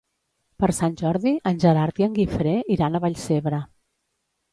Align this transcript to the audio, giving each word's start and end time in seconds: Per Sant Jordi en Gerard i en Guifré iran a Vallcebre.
Per 0.61 0.69
Sant 0.77 0.95
Jordi 1.01 1.33
en 1.51 1.59
Gerard 1.63 2.01
i 2.03 2.05
en 2.05 2.15
Guifré 2.15 2.55
iran 2.77 2.97
a 2.97 3.03
Vallcebre. 3.05 3.61